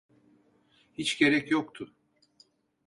[0.93, 1.93] Hiç gerek yoktu.